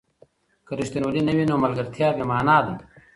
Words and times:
که 0.65 0.73
ریښتینولي 0.79 1.21
نه 1.27 1.33
وي، 1.37 1.45
نو 1.49 1.55
ملګرتیا 1.63 2.07
بې 2.15 2.23
مانا 2.31 2.57
ده. 2.65 2.73